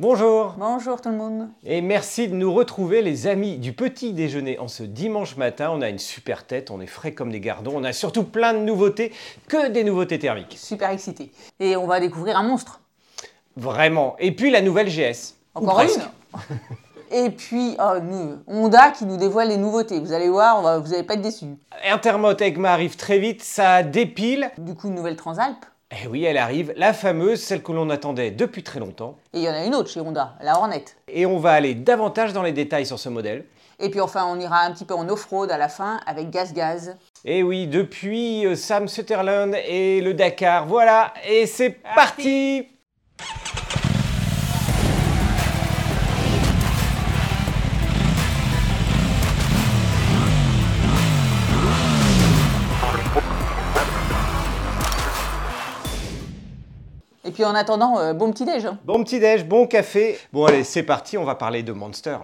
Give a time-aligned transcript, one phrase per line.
[0.00, 4.58] Bonjour Bonjour tout le monde et merci de nous retrouver les amis du petit déjeuner
[4.58, 5.70] en ce dimanche matin.
[5.74, 8.54] On a une super tête, on est frais comme des gardons, on a surtout plein
[8.54, 9.12] de nouveautés,
[9.46, 10.56] que des nouveautés thermiques.
[10.58, 11.30] Super excité.
[11.58, 12.80] Et on va découvrir un monstre.
[13.56, 14.16] Vraiment.
[14.18, 15.34] Et puis la nouvelle GS.
[15.54, 15.90] Encore une
[17.10, 20.00] Et puis oh, nous, Honda qui nous dévoile les nouveautés.
[20.00, 21.58] Vous allez voir, on va, vous n'allez pas être déçus.
[21.84, 24.50] Intermot EGMA arrive très vite, ça dépile.
[24.56, 25.58] Du coup, une nouvelle Transalp.
[25.92, 29.16] Et oui, elle arrive, la fameuse, celle que l'on attendait depuis très longtemps.
[29.34, 30.84] Et il y en a une autre chez Honda, la Hornet.
[31.08, 33.44] Et on va aller davantage dans les détails sur ce modèle.
[33.80, 36.52] Et puis enfin, on ira un petit peu en off-road à la fin avec Gaz
[36.52, 36.96] Gaz.
[37.24, 42.68] Et oui, depuis euh, Sam Sutherland et le Dakar, voilà, et c'est parti
[57.40, 58.66] puis en attendant, euh, bon petit déj.
[58.66, 58.78] hein.
[58.84, 60.18] Bon petit déj, bon café.
[60.30, 62.18] Bon allez, c'est parti, on va parler de Monster.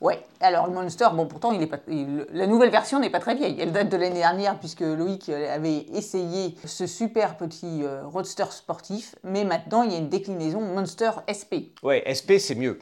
[0.00, 3.18] Ouais, alors le Monster, bon pourtant, il est pas, il- la nouvelle version n'est pas
[3.18, 3.56] très vieille.
[3.60, 8.44] Elle date de l'année dernière puisque Loïc euh, avait essayé ce super petit euh, roadster
[8.52, 9.16] sportif.
[9.24, 11.74] Mais maintenant, il y a une déclinaison Monster SP.
[11.82, 12.78] Ouais, SP c'est mieux.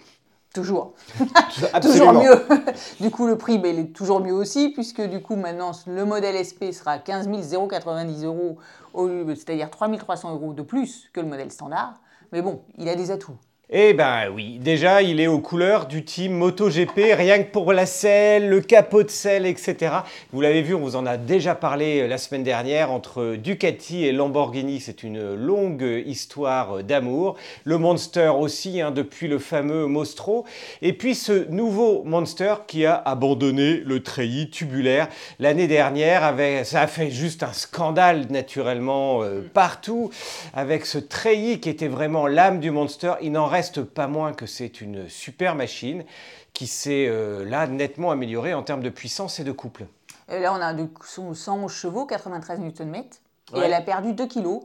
[0.53, 0.95] Toujours.
[1.73, 2.13] Absolument.
[2.13, 2.45] Toujours mieux.
[3.01, 6.05] du coup, le prix, ben, il est toujours mieux aussi, puisque du coup, maintenant, le
[6.05, 7.29] modèle SP sera 15
[7.71, 8.59] 090 euros,
[8.95, 12.01] c'est-à-dire 3 300 euros de plus que le modèle standard.
[12.33, 13.39] Mais bon, il a des atouts.
[13.73, 17.87] Eh ben oui, déjà il est aux couleurs du team MotoGP, rien que pour la
[17.87, 19.95] selle, le capot de selle, etc.
[20.33, 24.05] Vous l'avez vu, on vous en a déjà parlé euh, la semaine dernière entre Ducati
[24.05, 27.37] et Lamborghini, c'est une longue histoire d'amour.
[27.63, 30.45] Le Monster aussi, hein, depuis le fameux Mostro.
[30.83, 36.81] Et puis ce nouveau Monster qui a abandonné le treillis tubulaire l'année dernière, avec, ça
[36.81, 40.11] a fait juste un scandale naturellement euh, partout,
[40.55, 43.13] avec ce treillis qui était vraiment l'âme du Monster.
[43.23, 46.05] Il n'en reste pas moins que c'est une super machine
[46.53, 49.87] qui s'est euh, là nettement améliorée en termes de puissance et de couple.
[50.29, 52.95] Et là, on a du coup 111 chevaux, 93 Nm.
[52.95, 53.05] Et
[53.53, 53.67] Ouais.
[53.67, 54.63] elle a perdu 2 kilos,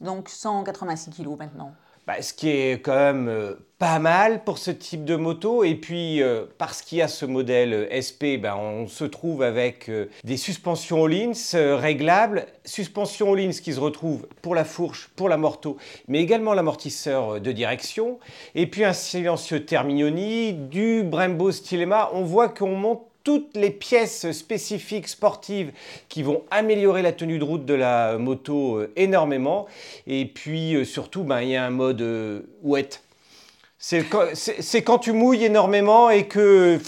[0.00, 1.72] donc 186 kilos maintenant.
[2.08, 5.62] Bah, ce qui est quand même euh, pas mal pour ce type de moto.
[5.62, 9.88] Et puis, euh, parce qu'il y a ce modèle SP, bah, on se trouve avec
[9.88, 12.46] euh, des suspensions euh, réglables.
[12.64, 15.76] Suspensions Öhlins qui se retrouvent pour la fourche, pour la morteau,
[16.08, 18.18] mais également l'amortisseur de direction.
[18.54, 22.10] Et puis un silencieux Terminioni, du Brembo Stilema.
[22.14, 25.70] On voit qu'on monte toutes les pièces spécifiques sportives
[26.08, 29.66] qui vont améliorer la tenue de route de la moto euh, énormément.
[30.06, 32.88] Et puis euh, surtout, ben, il y a un mode euh, wet.
[33.78, 36.78] C'est quand, c'est- c'est quand tu mouilles énormément et que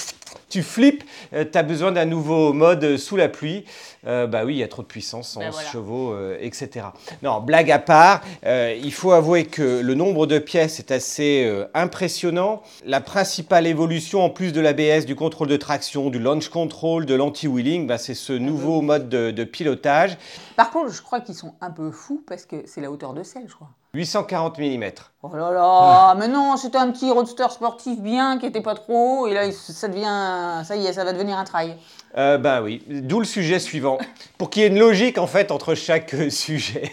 [0.48, 3.66] tu flippes, tu as besoin d'un nouveau mode euh, sous la pluie.
[4.06, 5.68] Euh, bah oui, il y a trop de puissance, 111 Ben voilà.
[5.68, 6.86] chevaux, euh, etc.
[7.22, 11.44] Non, blague à part, euh, il faut avouer que le nombre de pièces est assez
[11.44, 12.62] euh, impressionnant.
[12.84, 17.14] La principale évolution, en plus de l'ABS, du contrôle de traction, du launch control, de
[17.14, 20.16] l'anti-wheeling, bah, c'est ce nouveau mode de, de pilotage.
[20.56, 23.22] Par contre, je crois qu'ils sont un peu fous parce que c'est la hauteur de
[23.22, 23.68] selle, je crois.
[23.94, 24.84] 840 mm.
[25.22, 29.22] Oh là là, mais non, c'était un petit roadster sportif bien qui était pas trop
[29.22, 31.76] haut, et là ça devient, ça y est, ça va devenir un trail.
[32.16, 33.98] Euh, ben oui, d'où le sujet suivant.
[34.38, 36.90] Pour qu'il y ait une logique en fait entre chaque euh, sujet.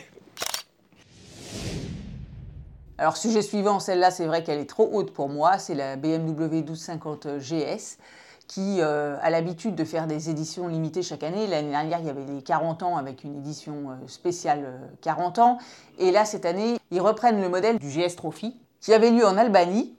[2.97, 6.63] Alors sujet suivant, celle-là c'est vrai qu'elle est trop haute pour moi, c'est la BMW
[6.63, 7.97] 1250 GS
[8.47, 11.47] qui euh, a l'habitude de faire des éditions limitées chaque année.
[11.47, 15.39] L'année dernière, il y avait les 40 ans avec une édition euh, spéciale euh, 40
[15.39, 15.57] ans.
[15.99, 19.37] Et là, cette année, ils reprennent le modèle du GS Trophy qui avait lieu en
[19.37, 19.93] Albanie.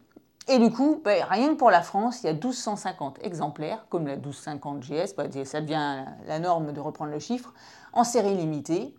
[0.49, 4.07] Et du coup, ben, rien que pour la France, il y a 1250 exemplaires, comme
[4.07, 7.53] la 1250 GS, bah, ça devient la norme de reprendre le chiffre,
[7.93, 8.95] en série limitée,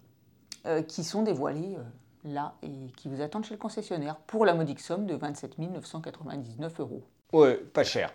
[0.67, 4.53] euh, qui sont dévoilés euh, là et qui vous attendent chez le concessionnaire pour la
[4.53, 7.01] modique somme de 27 999 euros.
[7.31, 8.11] Ouais, pas cher.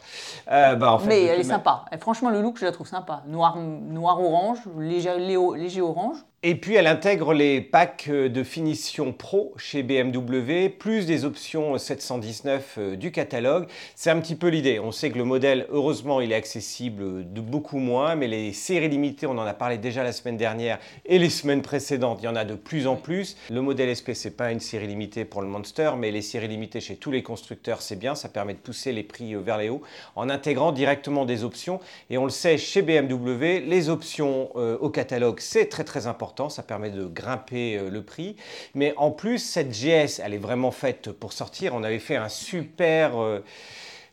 [0.51, 1.85] Euh, bah, en fait, Mais elle est sympa.
[2.01, 3.23] Franchement, le look, je la trouve sympa.
[3.27, 6.19] Noir, noir orange, léger orange.
[6.47, 11.79] Et puis elle intègre les packs euh, de finition pro chez BMW, plus des options
[11.79, 13.67] 719 euh, du catalogue.
[13.97, 14.79] C'est un petit peu l'idée.
[14.79, 18.91] On sait que le modèle, heureusement, il est accessible de beaucoup moins, mais les séries
[18.91, 22.29] limitées, on en a parlé déjà la semaine dernière et les semaines précédentes, il y
[22.29, 23.39] en a de plus en plus.
[23.49, 26.81] Le modèle SP, c'est pas une série limitée pour le Monster, mais les séries limitées
[26.81, 28.15] chez tous les constructeurs, c'est bien.
[28.15, 29.81] Ça permet de pousser les prix euh, vers les hauts
[30.15, 31.81] en intégrant directement des options.
[32.11, 36.34] Et on le sait, chez BMW, les options au catalogue, c'est très très important.
[36.49, 38.37] Ça permet de grimper euh, le prix.
[38.75, 41.75] Mais en plus, cette GS, elle est vraiment faite pour sortir.
[41.75, 43.19] On avait fait un super.
[43.21, 43.41] euh,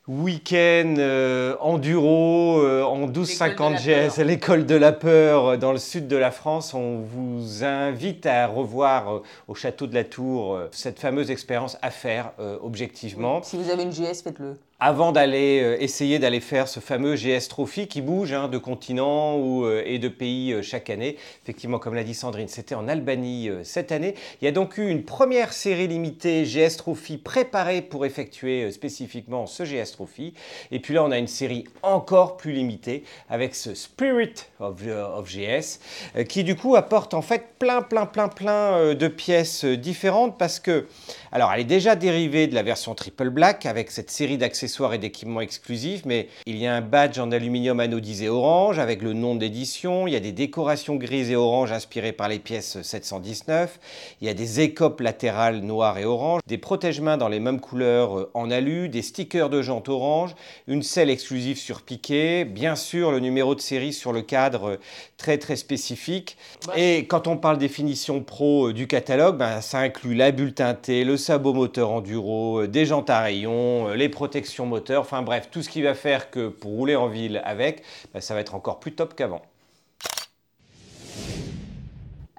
[0.08, 5.78] week-end euh, enduro euh, en 1250 GS à l'école de la peur euh, dans le
[5.78, 6.74] sud de la France.
[6.74, 12.32] On vous invite à revoir au château de la Tour cette fameuse expérience à faire
[12.62, 13.42] objectivement.
[13.44, 17.48] Si vous avez une GS, faites-le avant d'aller euh, essayer d'aller faire ce fameux GS
[17.50, 21.18] Trophy qui bouge hein, de continent ou, euh, et de pays euh, chaque année.
[21.44, 24.16] Effectivement, comme l'a dit Sandrine, c'était en Albanie cette année.
[24.42, 29.46] Il y a donc eu une première série limitée GS Trophy préparée pour effectuer spécifiquement
[29.46, 30.34] ce GS Trophy.
[30.72, 35.30] Et puis là, on a une série encore plus limitée avec ce Spirit of, of
[35.30, 35.80] GS
[36.28, 40.88] qui du coup apporte en fait plein, plein, plein, plein de pièces différentes parce que,
[41.32, 44.98] alors, elle est déjà dérivée de la version Triple Black avec cette série d'accessoires et
[44.98, 49.36] d'équipements exclusifs, mais il y a un badge en aluminium anodisé orange avec le nom
[49.36, 53.80] d'édition, il y a des décorations grises et orange inspirées par les pièces 719,
[54.22, 58.18] il y a des écopes latérales noires et orange, des protège-mains dans les mêmes couleurs
[58.18, 60.36] euh, en alu, des stickers de jantes orange,
[60.68, 64.78] une selle exclusive sur piqué, bien sûr le numéro de série sur le cadre euh,
[65.18, 66.38] très très spécifique.
[66.66, 70.54] Bah, et quand on parle définition pro euh, du catalogue, ben, ça inclut la bulle
[70.54, 75.62] teintée, le sabot moteur enduro, des jantes à rayons, les protections moteur, enfin bref, tout
[75.62, 78.80] ce qui va faire que pour rouler en ville avec, bah, ça va être encore
[78.80, 79.42] plus top qu'avant.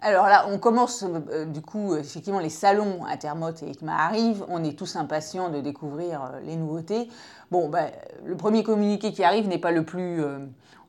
[0.05, 4.45] Alors là, on commence euh, du coup, effectivement, les salons Intermot et ECMA arrivent.
[4.49, 7.09] On est tous impatients de découvrir euh, les nouveautés.
[7.53, 7.87] Bon, bah,
[8.25, 10.39] le premier communiqué qui arrive n'est pas le plus, euh,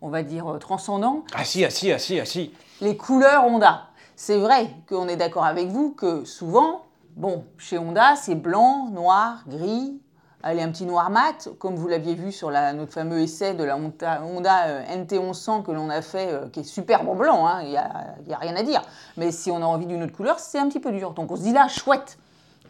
[0.01, 1.25] on va dire, transcendant.
[1.35, 2.53] Ah si, ah si, ah si, ah si.
[2.81, 3.83] Les couleurs Honda.
[4.15, 9.43] C'est vrai qu'on est d'accord avec vous que souvent, bon, chez Honda, c'est blanc, noir,
[9.47, 10.01] gris,
[10.43, 13.53] elle est un petit noir mat, comme vous l'aviez vu sur la, notre fameux essai
[13.53, 17.47] de la Honda, euh, NT1100 que l'on a fait, euh, qui est super bon blanc,
[17.47, 18.81] hein, il n'y a, rien à dire.
[19.15, 21.11] Mais si on a envie d'une autre couleur, c'est un petit peu dur.
[21.11, 22.17] Donc on se dit là, chouette,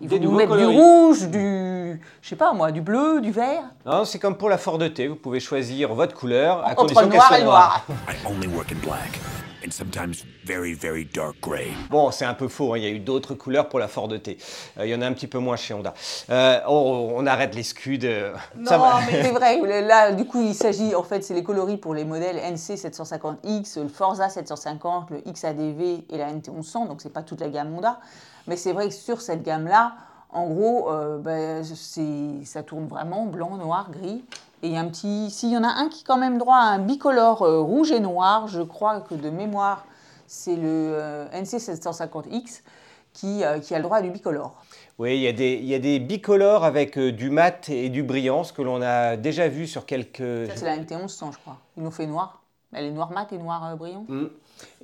[0.01, 3.63] il faut nous mettre du rouge, du, je sais pas moi, du bleu, du vert.
[3.85, 7.09] Non, c'est comme pour la Ford T, vous pouvez choisir votre couleur à Entre condition
[7.09, 7.85] qu'elle soit noire.
[11.89, 12.77] Bon, c'est un peu faux, hein.
[12.77, 14.37] il y a eu d'autres couleurs pour la Ford T.
[14.77, 15.93] Euh, il y en a un petit peu moins chez Honda.
[16.29, 17.99] Euh, on, arrête les scuds.
[18.03, 21.77] Euh, non, mais c'est vrai, là, du coup, il s'agit, en fait, c'est les coloris
[21.77, 27.13] pour les modèles NC 750X, le Forza 750, le XADV et la NT1100, donc c'est
[27.13, 27.99] pas toute la gamme Honda.
[28.47, 29.95] Mais c'est vrai que sur cette gamme-là,
[30.29, 30.89] en gros,
[31.19, 34.25] ben, ça tourne vraiment blanc, noir, gris.
[34.63, 35.29] Et il y a un petit.
[35.29, 37.99] S'il y en a un qui quand même droit à un bicolore euh, rouge et
[37.99, 39.85] noir, je crois que de mémoire,
[40.25, 42.61] c'est le euh, NC750X
[43.11, 44.55] qui, euh, qui, a le droit à du bicolore.
[44.97, 48.03] Oui, il y a des, il y a des bicolores avec du mat et du
[48.03, 50.47] brillant, ce que l'on a déjà vu sur quelques.
[50.47, 51.57] Ça, c'est la NT1100, je crois.
[51.75, 52.41] Ils nous fait noir.
[52.71, 54.05] Elle est noire mat et noir brillant.
[54.07, 54.27] Mm.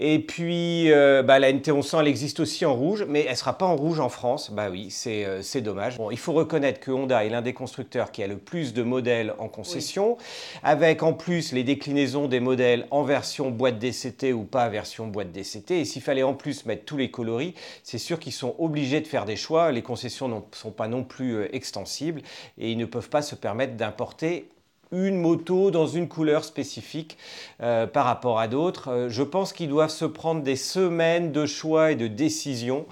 [0.02, 3.58] Et puis, euh, bah, la NT1100, elle existe aussi en rouge, mais elle ne sera
[3.58, 4.50] pas en rouge en France.
[4.50, 5.98] Bah oui, c'est euh, dommage.
[5.98, 8.82] Bon, il faut reconnaître que Honda est l'un des constructeurs qui a le plus de
[8.82, 10.18] modèles en concession,
[10.64, 15.34] avec en plus les déclinaisons des modèles en version boîte DCT ou pas version boîte
[15.34, 15.82] DCT.
[15.82, 19.08] Et s'il fallait en plus mettre tous les coloris, c'est sûr qu'ils sont obligés de
[19.08, 19.74] faire des choix.
[19.74, 22.22] Les concessions ne sont pas non plus euh, extensibles
[22.58, 24.48] et ils ne peuvent pas se permettre d'importer
[24.92, 27.18] une moto dans une couleur spécifique
[27.62, 28.90] euh, par rapport à d'autres.
[28.90, 32.86] Euh, je pense qu'ils doivent se prendre des semaines de choix et de décisions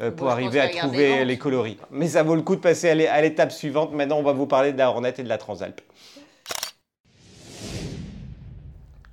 [0.00, 1.78] euh, pour arriver à trouver les coloris.
[1.90, 3.92] Mais ça vaut le coup de passer à l'étape suivante.
[3.92, 5.80] Maintenant, on va vous parler de la Hornet et de la Transalp.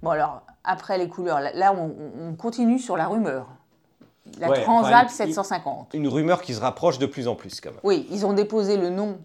[0.03, 3.47] Bon alors, après les couleurs, là on, continue sur la rumeur.
[4.39, 5.93] La Transalp 750.
[5.93, 7.79] Une rumeur qui se rapproche de plus en plus quand même.
[7.83, 9.17] Oui, ils ont déposé le nom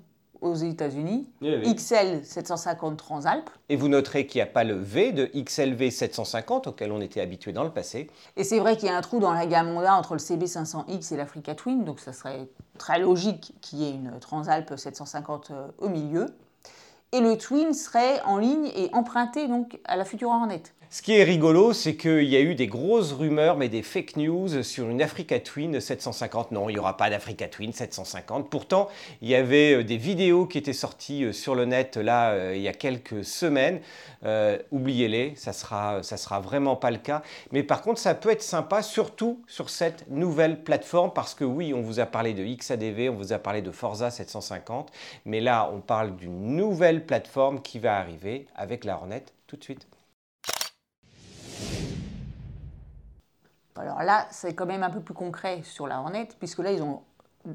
[0.43, 3.49] aux États-Unis, XL 750 Transalp.
[3.69, 7.21] Et vous noterez qu'il n'y a pas le V de XLV 750 auquel on était
[7.21, 8.11] habitué dans le passé.
[8.37, 11.15] Et c'est vrai qu'il y a un trou dans la gamme Honda entre le CB500X
[11.15, 15.69] et l'Africa Twin, donc ça serait très logique qu'il y ait une Transalp 750 euh,
[15.79, 16.27] au milieu.
[17.13, 20.63] Et le Twin serait en ligne et emprunté donc à la future Hornet.
[20.95, 24.17] Ce qui est rigolo, c'est qu'il y a eu des grosses rumeurs, mais des fake
[24.17, 26.53] news sur une Africa Twin 750.
[26.53, 28.51] Non, il n'y aura pas d'Africa Twin 750.
[28.51, 28.91] Pourtant,
[29.23, 32.55] il y avait euh, des vidéos qui étaient sorties euh, sur le net là euh,
[32.55, 33.81] il y a quelques semaines.
[34.71, 37.23] Oubliez-les, ça sera, ça sera vraiment pas le cas.
[37.53, 41.73] Mais par contre, ça peut être sympa, surtout sur cette nouvelle plateforme, parce que oui,
[41.73, 44.93] on vous a parlé de XADV, on vous a parlé de Forza 750,
[45.25, 49.65] mais là, on parle d'une nouvelle plateforme qui va arriver avec la Hornet tout de
[49.65, 49.87] suite.
[53.77, 56.83] Alors là, c'est quand même un peu plus concret sur la Hornet, puisque là, ils
[56.83, 57.03] ont,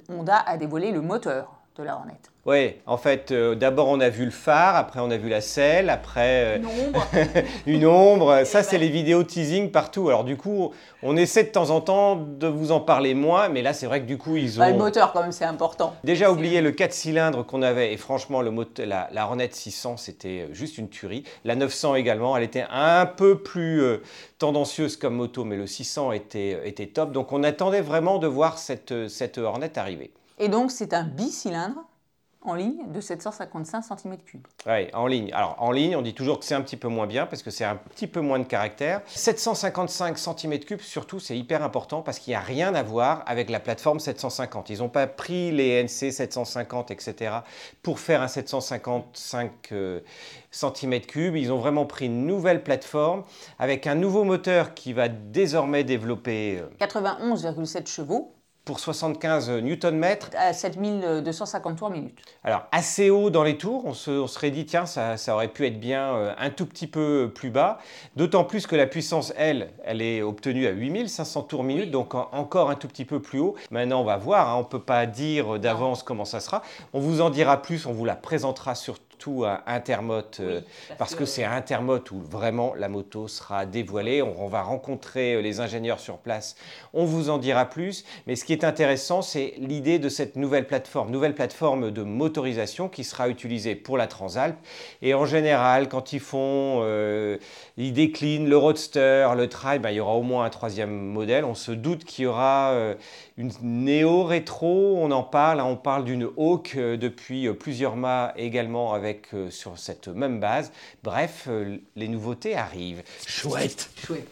[0.10, 2.20] Honda a dévoilé le moteur de la Hornet.
[2.46, 5.42] Oui, en fait, euh, d'abord on a vu le phare, après on a vu la
[5.42, 7.08] selle, après euh, une ombre.
[7.66, 8.44] une ombre.
[8.46, 10.08] Ça, c'est les vidéos teasing partout.
[10.08, 13.62] Alors du coup, on essaie de temps en temps de vous en parler moins, mais
[13.62, 14.64] là, c'est vrai que du coup, ils ont...
[14.64, 15.94] Bah, le moteur, quand même, c'est important.
[16.06, 19.98] Déjà oublié le 4 cylindres qu'on avait, et franchement, le moteur, la, la Hornet 600,
[19.98, 21.26] c'était juste une tuerie.
[21.44, 23.98] La 900 également, elle était un peu plus euh,
[24.40, 27.12] tendancieuse comme moto, mais le 600 était, était top.
[27.12, 30.12] Donc on attendait vraiment de voir cette, cette Hornet arriver.
[30.38, 31.84] Et donc, c'est un bicylindre
[32.48, 34.40] en ligne de 755 cm3.
[34.68, 35.32] Oui, en ligne.
[35.34, 37.52] Alors en ligne, on dit toujours que c'est un petit peu moins bien parce que
[37.52, 39.02] c'est un petit peu moins de caractère.
[39.08, 43.60] 755 cm3, surtout, c'est hyper important parce qu'il n'y a rien à voir avec la
[43.60, 44.70] plateforme 750.
[44.70, 47.40] Ils n'ont pas pris les NC 750, etc.
[47.84, 49.74] pour faire un 755
[50.54, 51.38] cm3.
[51.38, 53.24] Ils ont vraiment pris une nouvelle plateforme
[53.60, 58.37] avec un nouveau moteur qui va désormais développer 91,7 euh, chevaux
[58.68, 60.06] pour 75 Nm.
[60.38, 62.20] À 7250 tours minute.
[62.44, 65.80] Alors, assez haut dans les tours, on, se, serait dit, tiens, ça, aurait pu être
[65.80, 67.80] bien euh, un tout petit peu plus bas.
[68.18, 72.70] D'autant plus que la puissance, elle, elle est obtenue à 8500 tours minute, donc encore
[72.70, 73.56] un tout petit peu plus haut.
[73.72, 76.62] Maintenant, on va voir, hein, on ne peut pas dire d'avance comment ça sera.
[76.92, 80.62] On vous en dira plus, on vous la présentera sur tout à Intermote, euh,
[80.98, 84.22] parce, que, c'est à Intermote où vraiment la moto sera dévoilée.
[84.22, 86.56] On, va rencontrer euh, les ingénieurs sur place,
[86.94, 88.06] on vous en dira plus.
[88.28, 92.90] Mais ce qui est intéressant, c'est l'idée de cette nouvelle plateforme, nouvelle plateforme de motorisation
[92.90, 94.58] qui sera utilisée pour la Transalp.
[95.02, 97.38] Et en général, quand ils font, euh,
[97.78, 101.46] ils déclinent le Roadster, le Trail, ben, il y aura au moins un troisième modèle.
[101.46, 102.96] On se doute qu'il y aura
[103.38, 105.66] une néo-rétro, on en parle, hein.
[105.66, 110.72] on parle d'une Hawk depuis plusieurs mois également avec euh, sur cette même base.
[111.04, 113.04] Bref, euh, les nouveautés arrivent.
[113.28, 113.92] Chouette.
[113.96, 114.28] Chouette.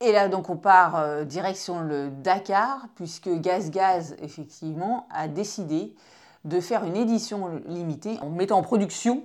[0.00, 5.92] Et là, donc, on part euh, direction le Dakar, puisque Gaz Gaz, effectivement, a décidé
[6.44, 9.24] de faire une édition limitée en mettant en production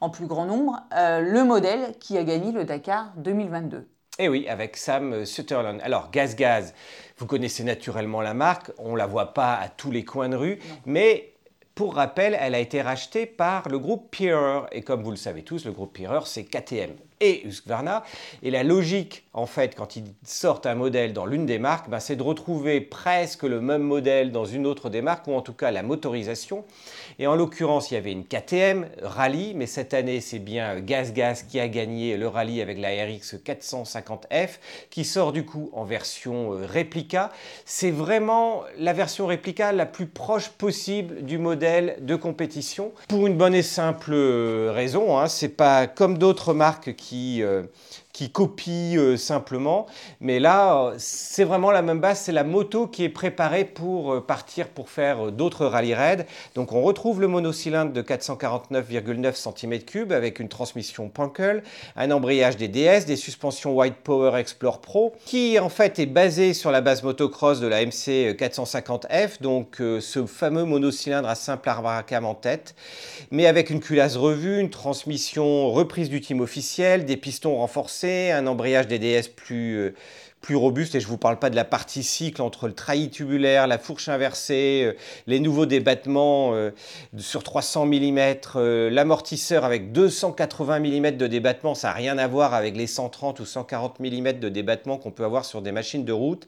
[0.00, 3.86] en plus grand nombre le modèle qui a gagné le Dakar 2022.
[4.18, 5.80] Et oui, avec Sam Sutherland.
[5.82, 6.72] Alors, Gaz Gaz,
[7.18, 10.36] vous connaissez naturellement la marque, on ne la voit pas à tous les coins de
[10.36, 11.34] rue, mais
[11.74, 14.62] pour rappel, elle a été rachetée par le groupe Peerer.
[14.72, 18.04] Et comme vous le savez tous, le groupe Peerer, c'est KTM et Husqvarna.
[18.42, 22.00] Et la logique, en fait, quand ils sortent un modèle dans l'une des marques, ben,
[22.00, 25.52] c'est de retrouver presque le même modèle dans une autre des marques, ou en tout
[25.52, 26.64] cas la motorisation.
[27.18, 31.12] Et en l'occurrence, il y avait une KTM Rallye, mais cette année, c'est bien Gaz
[31.12, 34.58] Gaz qui a gagné le rallye avec la RX 450F,
[34.90, 37.30] qui sort du coup en version euh, réplica.
[37.64, 43.36] C'est vraiment la version réplica la plus proche possible du modèle de compétition, pour une
[43.36, 45.18] bonne et simple euh, raison.
[45.18, 47.62] Hein, c'est pas comme d'autres marques qui qui, euh,
[48.16, 49.84] qui copie euh, simplement.
[50.22, 54.20] Mais là, c'est vraiment la même base, c'est la moto qui est préparée pour euh,
[54.22, 56.24] partir pour faire euh, d'autres rallye raids.
[56.54, 61.62] Donc on retrouve le monocylindre de 449,9 cm3 avec une transmission Punkel,
[61.94, 66.70] un embrayage DDS, des suspensions White Power Explore Pro, qui en fait est basé sur
[66.70, 71.92] la base motocross de la MC 450F, donc ce fameux monocylindre à simple arbre
[72.22, 72.74] en tête,
[73.30, 78.46] mais avec une culasse revue, une transmission reprise du team officiel, des pistons renforcés, un
[78.46, 79.94] embrayage DDS plus, euh,
[80.40, 83.10] plus robuste, et je ne vous parle pas de la partie cycle entre le trahi
[83.10, 84.92] tubulaire, la fourche inversée, euh,
[85.26, 86.70] les nouveaux débattements euh,
[87.18, 88.34] sur 300 mm,
[88.90, 93.44] l'amortisseur avec 280 mm de débattement, ça n'a rien à voir avec les 130 ou
[93.44, 96.46] 140 mm de débattement qu'on peut avoir sur des machines de route.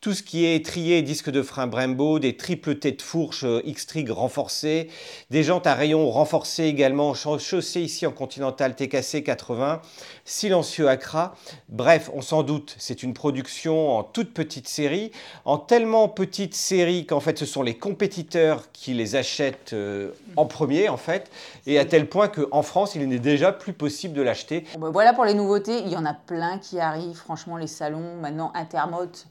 [0.00, 4.90] Tout ce qui est étrié, disque de frein Brembo, des triples têtes fourche X-Trig renforcées,
[5.30, 9.82] des jantes à rayons renforcées également, chaussées ici en Continental TKC 80,
[10.28, 11.34] silencieux Acra.
[11.68, 15.10] Bref, on s'en doute, c'est une production en toute petite série,
[15.44, 20.44] en tellement petite série qu'en fait ce sont les compétiteurs qui les achètent euh, en
[20.44, 21.30] premier en fait,
[21.66, 24.64] et à tel point qu'en France il n'est déjà plus possible de l'acheter.
[24.78, 28.16] Ben voilà pour les nouveautés, il y en a plein qui arrivent, franchement les salons,
[28.20, 29.26] maintenant Intermote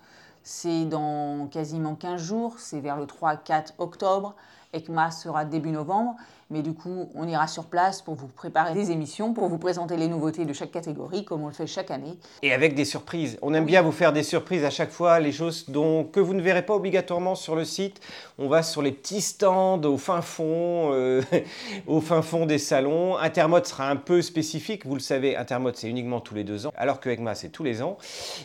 [0.50, 4.34] c'est dans quasiment 15 jours, c'est vers le 3-4 octobre.
[4.74, 6.16] ECMA sera début novembre.
[6.50, 9.98] Mais du coup, on ira sur place pour vous préparer des émissions, pour vous présenter
[9.98, 12.18] les nouveautés de chaque catégorie, comme on le fait chaque année.
[12.42, 13.38] Et avec des surprises.
[13.42, 16.34] On aime bien vous faire des surprises à chaque fois, les choses dont, que vous
[16.34, 18.00] ne verrez pas obligatoirement sur le site.
[18.38, 21.22] On va sur les petits stands au fin fond, euh,
[21.88, 23.18] au fin fond des salons.
[23.18, 24.86] Intermode sera un peu spécifique.
[24.86, 27.66] Vous le savez, Intermode, c'est uniquement tous les deux ans, alors que ECMA, c'est tous
[27.66, 27.98] les ans.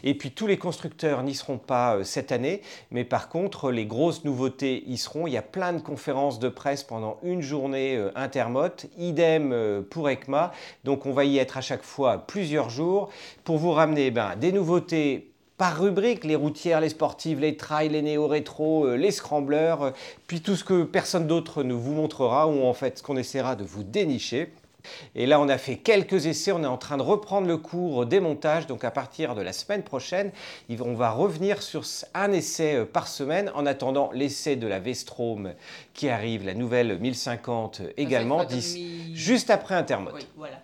[0.03, 2.63] Et puis, tous les constructeurs n'y seront pas euh, cette année.
[2.91, 5.29] Mais par contre, les grosses nouveautés y seront.
[5.29, 9.83] Il y a plein de conférences de presse pendant une journée euh, Intermote, idem euh,
[9.83, 10.53] pour ECMA.
[10.85, 13.11] Donc on va y être à chaque fois plusieurs jours
[13.45, 18.03] pour vous ramener ben, des nouveautés par rubrique, les routières, les sportives, les trails, les
[18.03, 19.93] néo-rétro, les scramblers,
[20.27, 23.55] puis tout ce que personne d'autre ne vous montrera ou en fait ce qu'on essaiera
[23.55, 24.53] de vous dénicher.
[25.15, 28.07] Et là, on a fait quelques essais, on est en train de reprendre le cours
[28.07, 30.33] des montages, donc à partir de la semaine prochaine,
[30.81, 31.85] on va revenir sur
[32.15, 35.53] un essai euh, par semaine, en attendant l'essai de la Vestrom
[35.95, 38.45] qui arrive, la nouvelle 1050 également,
[39.13, 40.15] juste après Intermode.
[40.15, 40.62] Oui, voilà.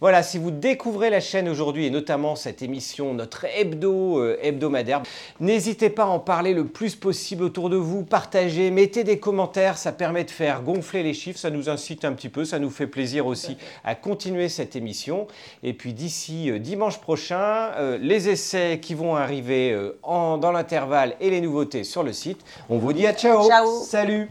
[0.00, 5.02] Voilà, si vous découvrez la chaîne aujourd'hui et notamment cette émission, notre hebdo euh, hebdomadaire,
[5.40, 9.78] n'hésitez pas à en parler le plus possible autour de vous, partagez, mettez des commentaires,
[9.78, 12.70] ça permet de faire gonfler les chiffres, ça nous incite un petit peu, ça nous
[12.70, 15.26] fait plaisir aussi à continuer cette émission.
[15.62, 21.30] Et puis d'ici euh, dimanche prochain, euh, les essais qui vont arriver dans l'intervalle et
[21.30, 22.40] les nouveautés sur le site.
[22.68, 23.46] On vous dit à ciao.
[23.46, 23.82] Ciao.
[23.82, 24.30] Salut.